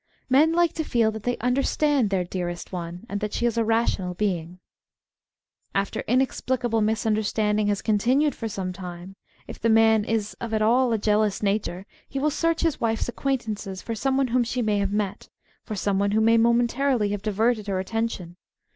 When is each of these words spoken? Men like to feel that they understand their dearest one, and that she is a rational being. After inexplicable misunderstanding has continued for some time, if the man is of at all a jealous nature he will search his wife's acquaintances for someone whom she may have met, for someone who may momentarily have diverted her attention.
Men 0.31 0.51
like 0.51 0.73
to 0.73 0.83
feel 0.83 1.11
that 1.11 1.21
they 1.21 1.37
understand 1.37 2.09
their 2.09 2.23
dearest 2.23 2.71
one, 2.71 3.05
and 3.07 3.19
that 3.19 3.33
she 3.33 3.45
is 3.45 3.55
a 3.55 3.63
rational 3.63 4.15
being. 4.15 4.57
After 5.75 6.01
inexplicable 6.07 6.81
misunderstanding 6.81 7.67
has 7.67 7.83
continued 7.83 8.33
for 8.33 8.47
some 8.49 8.73
time, 8.73 9.15
if 9.45 9.59
the 9.59 9.69
man 9.69 10.03
is 10.03 10.33
of 10.41 10.55
at 10.55 10.61
all 10.63 10.91
a 10.91 10.97
jealous 10.97 11.43
nature 11.43 11.85
he 12.09 12.17
will 12.17 12.31
search 12.31 12.61
his 12.61 12.81
wife's 12.81 13.09
acquaintances 13.09 13.83
for 13.83 13.93
someone 13.93 14.29
whom 14.29 14.43
she 14.43 14.63
may 14.63 14.79
have 14.79 14.91
met, 14.91 15.29
for 15.65 15.75
someone 15.75 16.13
who 16.13 16.19
may 16.21 16.35
momentarily 16.35 17.09
have 17.09 17.21
diverted 17.21 17.67
her 17.67 17.79
attention. 17.79 18.37